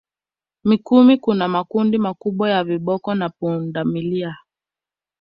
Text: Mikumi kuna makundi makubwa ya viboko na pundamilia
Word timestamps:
Mikumi 0.63 1.17
kuna 1.17 1.47
makundi 1.47 1.97
makubwa 1.97 2.49
ya 2.49 2.63
viboko 2.63 3.15
na 3.15 3.29
pundamilia 3.29 4.37